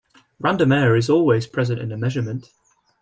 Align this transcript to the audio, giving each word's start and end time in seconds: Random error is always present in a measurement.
Random 0.39 0.71
error 0.71 0.95
is 0.95 1.11
always 1.11 1.45
present 1.45 1.79
in 1.79 1.91
a 1.91 1.95
measurement. 1.95 2.49